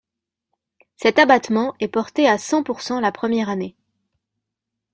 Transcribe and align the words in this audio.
Cet 0.95 1.19
abattement 1.19 1.75
est 1.79 1.87
porté 1.87 2.27
à 2.27 2.39
cent 2.39 2.63
pourcent 2.63 2.99
la 2.99 3.11
première 3.11 3.49
année. 3.49 3.75